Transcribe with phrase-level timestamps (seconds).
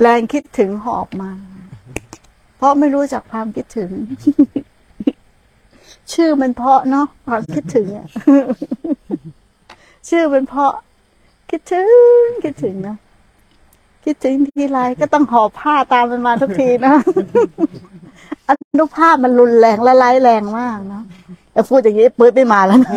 [0.00, 1.30] แรงคิดถึงหอบมา
[2.56, 3.90] เพราะไม่รู้จักความคิดถึง
[6.12, 8.06] ชื่อมันเพาะเนาะความคิดถึงอะ
[10.08, 10.74] ชื่อมันเพาะ
[11.50, 12.96] คิดถึง คิดถึงนะ
[14.04, 16.94] คิดถึงทีไรก็ต้องหอบผ้าตามมันมาทุกทีนะ
[18.48, 21.04] อนุภาพมันรุนแรงและร้ายแรงมากเนาะ
[21.52, 22.92] แต่พูดอย่างนี้ปื๊ดไม่มาแล้วนะ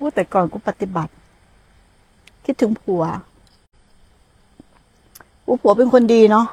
[0.00, 1.12] พูดแต่ก่อนกูปฏิบัติ
[2.44, 3.02] คิดถึงผัว
[5.46, 6.46] กูผัวเป็นคนดีเนาะ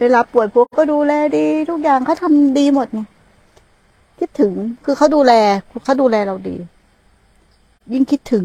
[0.00, 3.00] เวลาป่วยผัวก็ดูแลดี ทุกอย่างเขาทำดีหมดไง
[4.18, 4.52] คิดถึง
[4.84, 5.32] คือเขาดูแล
[5.84, 6.56] เขาดูแลเราดี
[7.92, 8.44] ยิ่งคิดถึง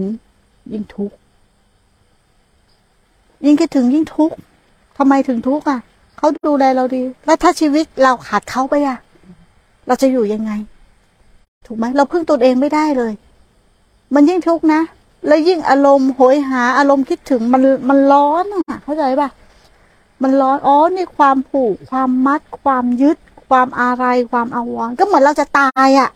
[0.71, 1.16] ยิ่งทุกข์
[3.45, 4.35] ยิ่งคิดถึงยิ่งทุกข์
[4.98, 5.79] ทำไมถึงทุกข์อะ
[6.18, 8.98] เขาดูแลเราดี แล้วถ้าชีวิตเราขาดเขาไปอะ
[9.88, 10.52] เราจะอยู่ยังไง
[11.66, 13.13] ถูกไหมเราพึ่งตัวเองไม่ได้เลย
[14.13, 14.82] มันยิ่งทุกข์นะ
[15.27, 19.29] แล้วยิ่งอารมณ์โหยหาอารมณ์คิดถึงมันมันร้อนอะ เข้าใจป่ะ
[20.24, 23.18] มันร้อนอ๋อนี่ความผูก ความมัด ความยึด
[23.49, 26.10] ความอะไร ความอาวรก็เหมือนเราจะตายอะ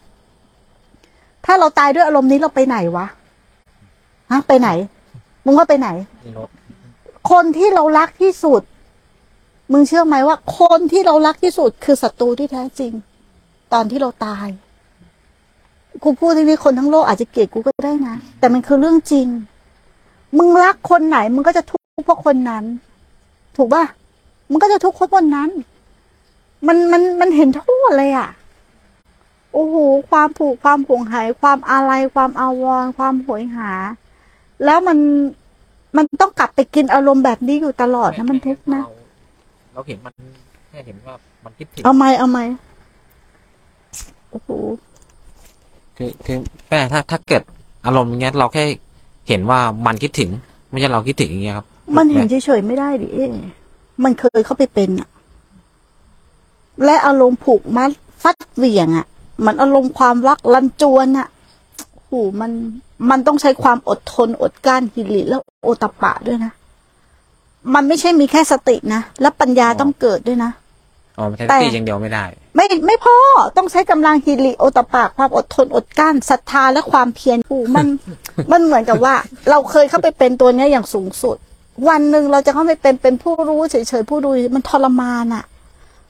[1.45, 3.05] ถ้าเราตายด้วยอารมณ์นี้เราไปไหนวะ
[4.31, 4.69] ฮะไปไหน
[5.45, 5.89] มึงว่าไปไหน
[7.31, 8.61] คนที่เรารักที่สุด
[9.71, 12.91] มึงเชื่อไหมว่า คนที่เรารักที่สุดคือศัตรูที่แท้จริง
[13.73, 14.47] ตอนที่เราตาย
[16.03, 19.27] กูพูดที่นี่คนทั้งโลกอาจจะเกลียดกูก็ได้นะ แต่มันคือเรื่องจริง
[20.37, 22.63] มึงรักคนไหน มึงก็จะทุกข์เพราะคนนั้น
[23.55, 23.83] ถูกป่ะ
[24.51, 25.49] มึงก็จะทุกข์เพราะคนนั้น
[26.67, 28.29] มันมันมันเห็นโทษเลยอะ
[29.53, 29.75] โอ้โห
[30.09, 33.71] ความผูกความห่วงหาย ความอะไรความอาวรณ์ความโหยหา
[34.65, 34.97] แล้วมัน
[35.97, 38.91] มันต้องกลับไปกินอารมณ์แบบนี้อยู่ตลอดนะมันทุกข์นะเรา
[39.73, 40.13] เราเห็นมัน
[40.69, 41.13] แค่เห็นว่า
[41.43, 42.39] มันคิดถึงเอาไหมเอาไหม
[44.31, 44.49] โอ้โห
[45.97, 46.37] คือคือ
[46.69, 47.43] แม่ถ้าถ้าเกิด
[47.85, 48.63] อารมณ์อย่างเงี้ยเราแค่
[49.27, 50.29] เห็นว่ามันคิดถึง
[50.71, 51.67] ไม่ใช่เราคิดถึงอย่างเงี้ยครับ
[51.97, 53.27] มันเห็นเฉยๆไม่ได้ดิเอ๊ะ
[54.03, 55.09] มันเคยเข้าไปเป็นอะ
[56.85, 57.91] และอารมณ์ผูกมัด
[58.23, 59.07] ฟัดเหวี่ยงอะ
[59.45, 61.27] มันอารมณ์ความรักลันจวนอะ
[61.91, 62.51] โอ้โหมัน
[63.09, 66.51] มันต้องใช้ความอดทนอดกลั้นหิริแล้วโอตปปะด้วยนะ
[67.73, 70.51] มันไม่ใช่มีแค่สตินะ และปัญญาต้องเกิดด้วยนะ
[71.17, 72.25] อ๋อไม่ใช่แต่ตีอย่างเดียวไม่ได้
[72.55, 73.15] ไม่ไม่พอ
[73.57, 77.87] ต้องใช้กำลังฮิริโอตปะความอดทนอดกลั้นศรัทธาและความเพียรผูมัน
[78.51, 79.15] มันเหมือนกับว่า
[79.49, 81.37] เราเคยเข้าไปเป็นตัวเนี้ยอย่างสูงสุด
[81.89, 85.45] วันหนึ่งเราจะเข้าไปเป็นเป็นผู้รู้เฉยๆผู้ดูมันทรมานอะ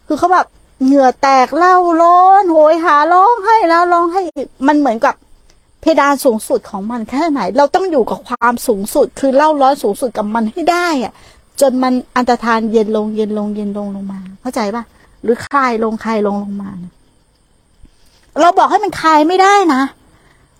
[0.07, 0.47] คือเขาแบบ
[0.85, 5.15] เหงื่อแตกเล่าร้อนโหยหาร้องให้แล้วร้องให้อีกมันเหมือนกับ
[5.81, 11.13] เพดานสูงสุดของมันแค่ไหน เราต้องอยู่กับความสูงสุด คือเล่าร้อนสูงสุดกับมันให้ได้อะ
[11.61, 14.83] จนมันอันตรธานเย็นลงเย็นลงเย็นลงลงมา เข้าใจปะ
[15.23, 16.91] หรือคลายลงคลายลงลงมานะ
[18.41, 19.81] เราบอกให้มันคลายไม่ได้นะ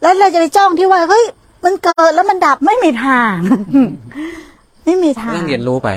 [0.01, 1.23] แล้วเราจะไปจ้องที่ว่าเฮ้ย
[1.65, 3.35] มันเกิดแล้วมันดับไม่มีทาง
[4.85, 5.89] ไม่มีทางเรื่องเรียนรู้ไป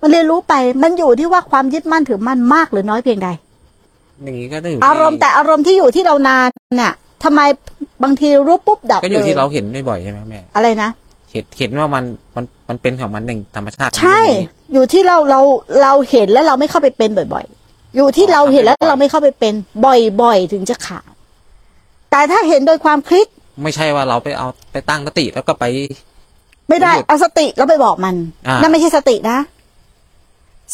[0.00, 3.28] มันเรียนรู้ไป มันอยู่ที่ว่าความยึดมั่นถือมั่นมากหรือน้อยเพียงใด
[4.24, 6.48] อย่างนี้ก็ต้องอยู่อารมณ์แต่อารมณ์ที่อยู่ที่เรานาน
[6.78, 6.92] เนี่ย
[7.24, 7.40] ทำไม
[8.02, 10.90] บางทีรู้ปุ๊บดับก็อยู่เลยที่เราเห็นบ่อยๆใช่ไหมแม่อะไรนะ
[11.32, 12.04] เห็นเห็นว่ามัน
[12.36, 14.20] มันมันเป็นของมันหนึ่งธรรมชาติใช่
[14.72, 15.40] อยู่ที่เราเรา
[15.82, 19.54] เราเห็นแล้วเราไม่เข้าไปเป็นบ่อย ๆ อยู่ที่เราเห็นแล้วเราไม่เข้าไปเป็น
[19.86, 21.10] บ่อยๆ ถึงจะขาด
[22.10, 23.26] แต่ถ้าเห็นโดยความคิด
[23.62, 25.64] ไม่ใช่ว่าเราไปเอาไปตั้งสติแล้วก็ไป
[26.68, 28.14] ไม่ได้หยุดเอาสติแล้วไปบอกมัน
[28.48, 29.38] อ่านั่นั่นไม่ใช่สตินะ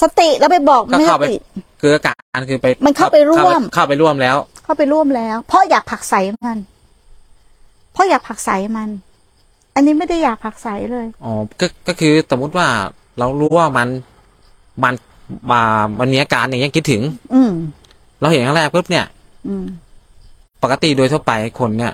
[0.02, 1.36] สติแล้วไปบอกก็ไม่ใช่เข้าสไปติ
[1.80, 6.14] คืออาการคือไป มันเข้าไปร่วม เข้าไปร่วมแล้ว เข้าไปร่วมแล้ว เพราะอยากผลักใส
[6.46, 6.58] มัน
[7.92, 8.88] เพราะอยากผลักใสมัน
[9.74, 12.66] อันนี้ไม่ได้อยากผลักใสเลยอ๋อก็ก็คือสมมุติว่า
[13.18, 13.88] เรารู้ว่ามัน
[14.82, 14.94] มัน
[15.50, 15.62] มา
[16.00, 17.02] มันมีอาการอย่างเงี้ยคิดถึง
[17.34, 17.52] อืม
[18.20, 19.06] เราเห็นครั้งแรกปุ๊บเนี่ย
[19.48, 19.64] อืม
[20.62, 21.92] ปกติโดยทั่วไปคนเนี่ย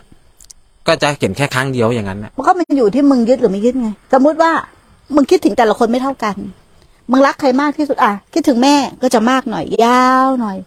[0.87, 4.53] ก็จะเห็นแค่ครั้งเดียวอย่างนั้นนะมันก็มันอยู่ที่มึงยึดหรือไม่ยึดไง สมมุติว่า
[5.15, 6.37] มึงคิดถึงแต่ละคนไม่เท่ากัน
[7.11, 10.59] มึงรักใครมากที่สุด อะ คิดถึงแม่ก็จะมากหน่อย ยาวหน่อย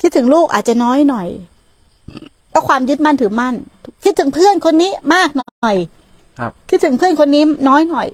[0.00, 1.28] คิดถึงลูกอาจจะน้อยหน่อย
[2.52, 3.54] ก็ความยึดมั่นถือมั่น
[4.04, 5.76] คิดถึงเพื่อนคนนี้มากหน่อย
[6.38, 8.08] ครับคิดถึงเพื่อนคนนี้น้อยหน่อย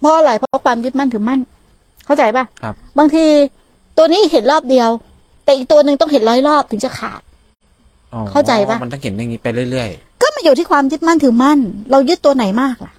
[0.00, 1.40] เพราะอะไรเพราะความยึดมั่นถือมั่น
[2.06, 3.24] เข้าใจปะครับ บางที
[3.96, 4.88] ตัวนี้เห็นรอบเดียว
[5.44, 7.20] แต่อีกตัวหนึ่งต้องเห็นร้อยรอบถึงจะขาด
[8.12, 9.88] อ๋อเข้าใจปะมันต้องเห็นอย่างนี้ไปเรื่อย
[10.22, 11.58] ก็มาอยู่ที่ความยึดมั่นถือมั่น
[11.90, 12.92] เรายึดตัวไหนมากล่ะ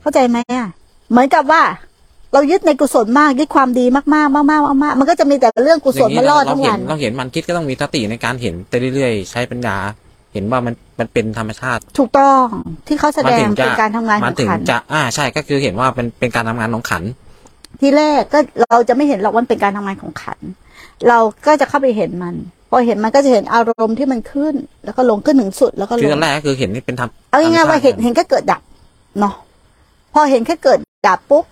[0.00, 0.68] เข้าใจไหมอะ
[1.10, 1.62] เหมือนกับว่า
[2.32, 9.76] เรายึดในกุศลมากยึดความดีมากๆมากๆมากๆมากๆมันก็จะมีแต่เรื่องกุๆศลมาล่อเราทั้งเห็วันนเราเห็นมันคิดก็ต้องมีสติในการเห็นไปเรื่อยๆ ใช้ปัญญา
[10.32, 12.44] เห็นว่ามันมันเป็นธรรมชาติ ถูกต้อง
[12.86, 17.02] ที่เขาแสมัดถึงจะเป็นการทำงานขมัอนงถึงขันจะอ่าใช่ก็คือเห็นว่าเป็นเป็นการทำงานของขัน
[17.80, 20.38] ทีแรกก็เราจะไม่เห็นหรอกว่ามันเป็นการทำงานของขัน
[21.08, 22.34] เราก็จะเข้าไปเห็นมัน
[22.70, 24.54] พอเห็นมันก็จะเห็นอารมณ์ที่มันขึ้น
[24.84, 28.62] แล้วก็ลงขึ้นถึงสุดแล้วก็ลคืองตอนแรกก็คือเห็นนี่เป็นธรรมเอาง่ายๆว่าเห็นธรรมชติเห็นแค่เกิดดับ
[29.18, 29.34] เนาะ
[30.14, 30.78] พอเห็นแค่เกิด
[31.08, 31.44] ดับปุ๊บ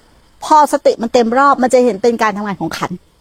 [0.45, 3.16] พอสติมันเต็มรอบมันจะเห็นเป็นการทำงานของขันธ์ห็น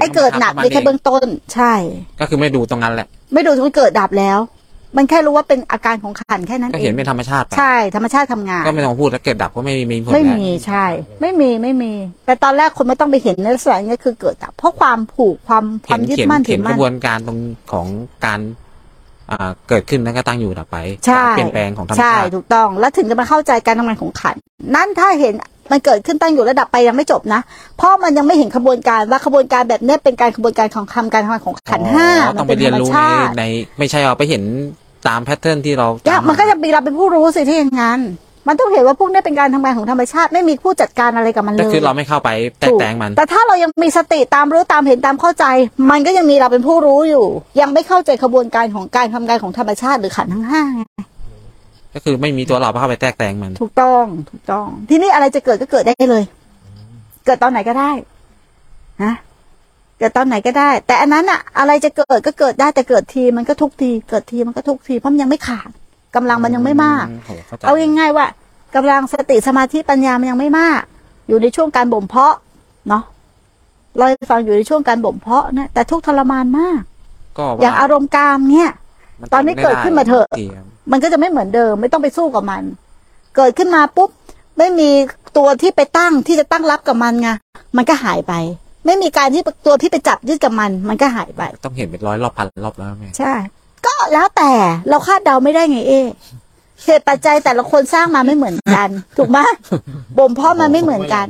[0.00, 1.72] ไอ้เกิดหนักธรรมมีแค่ชาติเบื้องต้น ใช่
[2.20, 4.38] ก็คือไม่ดูตรงนั้นแหละ ไม่ดูมันเกิดดับแล้ว
[4.96, 10.84] มันแค่รู้ว่าเป็นอาการของขันธ์แค่นั้นก็เอเห็นงเป็นธรรมชาติไปใช่ธรรมชาติทำงาน ก็ไม่ต้องพูดแล้วเกิดดับก็ไม่มีผลไม่แล้วมีใช่
[11.20, 11.92] ไม่มีไม่มี
[12.26, 17.38] แต่ตอนแรกคนไม่ต้องไปเห็นในลักษณะนี้คือเกิดดับ เพราะความผูกความคเห็วามนยึดเขียนมั่นถืเขียนอกมั่ระนบวนการตรง
[17.72, 17.86] ของ
[18.24, 18.40] การ
[19.30, 24.40] อ่าเกิดขึ้นแล้วก็ตั้งอยู่ดับไปใช่การเปลี่ยนแปลงของธรรมใช่ชาติถูกต้อง แล้วถึงจะมาเข้าใจการทำงานของขันธ์
[24.74, 25.34] นั่นถ้าเห็น
[25.70, 27.40] มันเกิดขึ้นตั้งอยู่ระดับไปยังไม่จบนะ
[27.76, 33.44] เพราะมันยังไม่เห็นขบวนการว่าขบวนการแบบเนี้ยเป็นการขบวนการของคำการทำงานของขันธ์ห้าอ๋อมัต้องไปเป็นเรีธยรนรมรู้ในชาติใน
[33.78, 34.42] ไม่ใช่เอาไปเห็น
[35.08, 38.00] ตามแพทเทิร์นที่เรายากจำมันก็จะมีเราเป็นผู้รู้สิที่อย่างนั้น
[38.48, 45.44] มันต้องเห็นว่าพวกนี้เป็นการทำงานของธรรมชาติไม่มีผู้จัดการอะไรกับมันเลก็ยคือเราไม่เข้าไปแตกถูกแต่งมัน แต่ถ้าเรายังมีสติตามรู้ตามเห็นตามเข้าใจ
[45.90, 47.26] มันก็ยังมีเราเป็นผู้รู้อยู่
[47.60, 50.82] ยังไม่เข้าใจขบวนการของการทำงานของธรรมชาติหรือขันธ์ทั้งห้าไง
[51.96, 56.24] ก็คือไม่มีตัวเราเข้าไปแตกแต่งมัน ถูกต้องถูกต้อง ทีนี้อะไรจะเกิดก็เกิดได้เลย
[57.26, 57.90] เกิดตอนไหนก็ได้
[59.04, 59.14] นะ
[59.98, 65.68] เกิดตอนไหนก็ได้ แต่อันนั้นอะอะไรจะเกิดก็เกิดได้แต่เกิดทีมันก็ทุกที เกิดทีมันก็ทุกทีเพราะมันยังไม่ขาด
[66.14, 68.26] กำลังมันยังไม่มากอืโหเข้าใจเอาง่ายๆว่า
[68.74, 70.80] กำลังสติสมาธิปัญญามันยังไม่มาก
[71.28, 72.34] อยู่ในช่วงการบ่มเพาะ
[72.88, 73.02] เนาะ
[73.96, 76.80] เราให้ฟังอยู่ในช่วงการบ่มเพาะนะแต่ทุกข์ทรมานมาก
[77.38, 78.70] ก็อย่างอารมณ์กามเนี่ย
[79.20, 82.62] มัตอนนี้เกิดขึ้นมาเถอะทีครับ มันก็จะไม่เหมือนเดิม ไม่ต้องไปสู้กับมัน
[83.36, 84.10] เกิดขึ้นมาปุ๊บ
[84.58, 84.90] ไม่มี
[85.36, 87.28] ตัวที่ไปตั้งที่จะตั้งรับกับมันไง
[87.76, 88.32] มันก็หายไป
[88.86, 93.34] ไม่มีการที่ตัวที่ไปจับยึดกับมัน มันก็หายไป ต้องเห็นเป็นร้อยรอบพันรอบแล้วแม่ใช่
[93.86, 94.50] ก็แล้วแต่
[94.88, 96.00] เราคาดเดาไม่ได้ไงเอ๊
[96.84, 99.38] เหตุปัจจัยแต่ละคนสร้างมาไม่เหมือนกัน ถูกไหม
[100.18, 101.26] บ่มเพาะมันไม่เหมือนกัน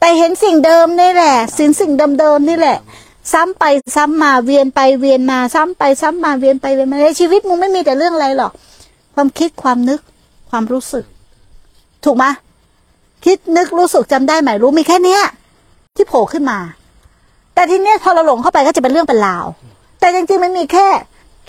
[0.00, 2.78] แต่เห็นสิ่งเดิมนี่แหละสิ่งสิ่งเดิมๆนี่แหละ
[3.32, 3.64] ซ้ำไป
[3.96, 8.52] ซ้ำมาเวียนไปเวียนมา ซ้ำไปซ้ำมาเวียนไปเวียนมาในชีวิตมึงไม่มีแต่เรื่องอะไรหรอก
[9.20, 10.00] ความคิดความนึก
[10.50, 11.04] ความรู้สึก
[12.04, 12.24] ถูกไหม
[13.24, 15.22] คิดนึกรู้สึกจำได้ไหมรู้มีแค่เนี้ย
[15.96, 16.58] ที่โผล่ขึ้นมา
[17.54, 19.44] แต่ทีเนี้ยพอเราหลงเข้าไปก็จะเป็นเรื่องเป็นราว
[20.00, 20.86] แต่จริงๆมันมีแค่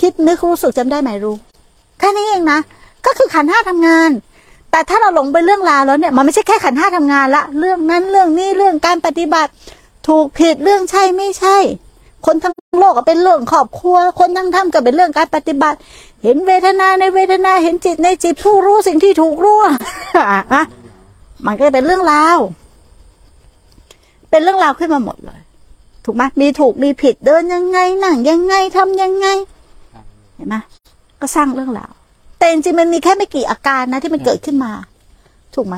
[0.01, 1.35] คิดนึกรู้สึกจำได้ไหมรู้
[1.99, 2.59] แค่นี้เองนะ
[3.05, 4.09] ก็คือขันห้าทำงาน
[4.71, 9.51] แต่ถ้าเราหลงไปเรื่องราวแล้วเนี่ย มันไม่ใช่แค่ขันห้าทำงานละ เรื่องนั้นเรื่องนี้เรื่องการปฏิบัติ
[10.07, 11.57] ถูกผิดเรื่องใช่ไม่ใช่
[12.25, 15.77] คนทั้งโลกก็เป็นเรื่องครอบครัว คนทั้งธรรมก็เป็นเรื่องการปฏิบัติ
[16.23, 19.73] เห็นเวทนาในเวทนาเห็นจิตในจิตผู้รู้สิ่งที่ถูกรู้อะ
[21.45, 22.37] มันก็เป็นเรื่องราว
[24.29, 25.39] เป็นเรื่องราวขึ้นมาหมดเลย
[26.05, 29.27] ถูกไหมมีถูกมีผิดเดินยังไงนั่งยังไงทำยังไง
[30.35, 30.55] เห็นไหม
[31.19, 31.91] ก็สร้างเรื่องราว
[32.37, 34.71] แต่จริงๆมันมีแค่ไม่กี่อาการนะที่มันเกิดขึ้นมา
[35.55, 35.75] ถูกไหม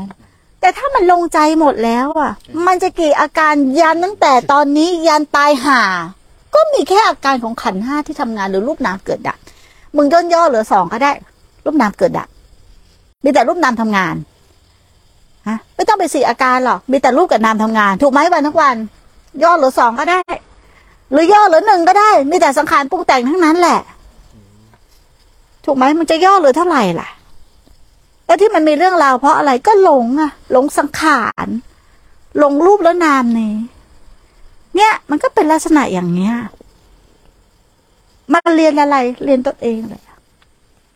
[0.60, 2.32] แต่ถ้ามันลงใจหมดแล้วอะ
[2.68, 5.82] มันจะกี่อาการยันตั้งแต่ตอนนี้ยันตายห่า
[6.54, 9.38] ก็มีแค่อาการของขันห้าที่ทำงานหรือรูปนามเกิดดับ
[9.96, 11.12] มึงย่นย่อเหลือสองก็ได้
[11.66, 12.28] รูปนามเกิดดับ
[13.24, 14.16] มีแต่รูปนามทำงาน
[15.48, 18.76] ฮะไม่ต้องไปสี่อาการหรอกมีแต่รูปกับนามทำงาน ถูกไหมวันทั้งวัน
[19.44, 20.22] ย่อเหลือสองก็ได้
[21.12, 23.80] หรือย่อเหลือหนึ่งก็ได้ มีแต่สังขารปรุงแต่งทั้งนั้นแหละ
[25.66, 27.10] ถูกไหมมันจะย่อเหลือเท่าไหร่ล่ะ
[28.26, 31.48] แล้วที่มันมีเรื่องราวเพราะอะไรก็หลงอะหลงสังขาร
[32.38, 33.81] หลงรูปแล้วนามนี้เนี่ย
[35.12, 36.36] มันก็เป็นลักษณะอย่างเนี้ย
[38.34, 40.18] มาเรียนอะไร เรียนตัวเองเลยอะ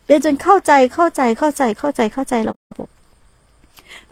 [0.06, 2.88] เรียนจนเข้าใจเข้าใจเข้าใจเข้าใจเข้าใจระบบ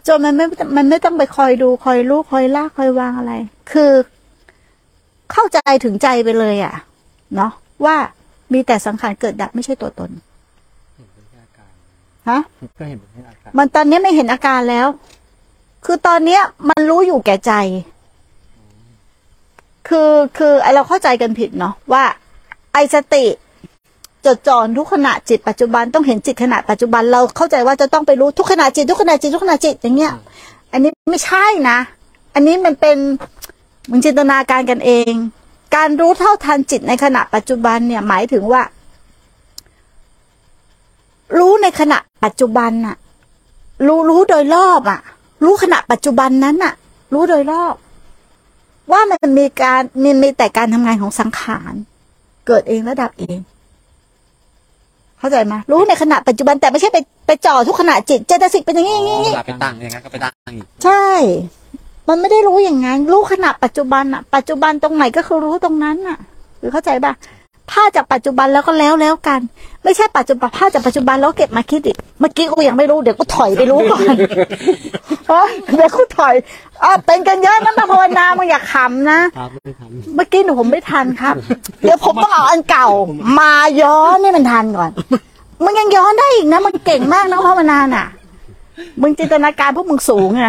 [0.07, 0.45] จนมันไม่
[0.77, 3.33] มันไม่ต้องไปคอยดูคอยรู้คอยลากคอยวางอะไร
[3.71, 3.91] คือ
[5.31, 6.75] เข้าใจถึงใจไปเลยอะ
[7.35, 7.51] เนาะ
[7.85, 7.95] ว่า
[8.53, 10.11] มีแต่สังขารเกิดดับไม่ใช่ตัวตน
[12.29, 12.39] ฮะ
[12.79, 14.87] ก็เห็นเป็นอาการมันตอนนี้ไม่เห็นอาการแล้ว
[15.85, 17.53] คือตอนเนี้ย มันรู้อยู่แก่ใจ
[19.87, 22.03] คือคือไอเราเข้าใจกันผิดเนาะว่า
[22.73, 23.25] ไอสติ
[24.25, 30.13] จดจ่อทุกขณะจิตปัจจุบันต้องเห็นจิตขณะปัจจุบันเราเข้าใจว่าจะต้องไปรู้ทุกขณะจิตทุกขณะจิตทุกขณะจิตอย่างเงี้ย
[30.71, 31.77] อันนี้ไม่ใช่นะ
[32.33, 32.97] อันนี้มันเป็น
[33.91, 35.13] มันจินตนาการกันเอง
[35.75, 38.61] การรู้เท่าทันจิตในขณะปัจจุบันเนี่ยหมายถึงว่า
[41.37, 42.95] รู้ในขณะปัจจุบันน่ะ
[43.85, 44.99] รู้รู้โดยรอบอะ
[45.43, 46.73] รู้ขณะปัจจุบันนั้นน่ะ
[47.13, 47.75] รู้โดยรอบ
[49.11, 51.73] มันมีการมีมีแต่การทำงานของสังขาร
[52.47, 53.37] เกิดเองและดับเอง
[55.19, 56.97] เข้าใจไหมรู้ในขณะปัจจุบันแต่ไม่ใช่ไป
[57.27, 61.05] ไปจ่อทุกขณะจิตเจตสิกเป็นอย่างนี้อย่างนี้เวลาไปตั้งอย่างนั้นก็ไปตั้งอีกใช่
[62.07, 66.17] มันไม่ได้รู้อย่างนั้นรู้ขณะปัจจุบันอะปัจจุบันตรงไหนก็คือรู้ตรงนั้นอะ
[66.59, 67.13] คือเข้าใจป่ะ
[67.71, 69.39] ภาพจากปัจจุบันแล้วก็แล้วแล้วกัน
[69.83, 74.15] ไม่ใช่ปัจจุบันภาพจากปัจจุบันแล้วเก็บมาคิดอีกเมื่อกี้กูยังไม่รู้เดี๋ยวกูถอยไปรู้ก่อน
[75.29, 76.35] เฮ้ยเดี๋ยวกูถอย
[76.83, 81.35] อะเป็นกันเยอะนะมาภาวนามึงอย่าขำนะครับไม่ทันเมื่อกี้หนูผมไม่ทันครับ
[81.83, 82.87] เดี๋ยวผมต้องเอาอันเก่า
[83.39, 84.91] มาย้อนให้มันทันก่อน
[85.63, 88.05] มึงยังย้อนได้อีกนะมึงเก่งมากนะภาวนาน่ะ
[89.01, 90.47] มึงจินตนาการพวกมึงสูงไง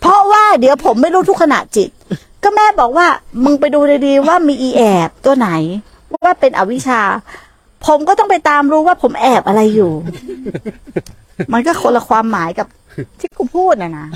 [0.00, 1.90] เพราะว่าเดี๋ยวผมไม่รู้ทุกขณะจิต
[2.42, 3.06] ก็แม่บอกว่า
[3.44, 5.48] มึงไปดูดีๆว่ามีอีแอบตัวไหน
[6.24, 7.00] ว่าเป็นอวิชชา
[7.86, 9.92] ผมก็ต้องไปตามรู้ว่าผมแอบอะไรอยู่
[11.52, 12.66] มันก็คนละความหมายกับ
[13.20, 14.06] ที่กูพูดนะนะ